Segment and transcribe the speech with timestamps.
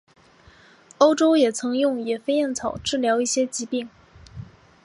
[0.97, 3.87] 欧洲也曾用野飞燕草治疗一些疾病。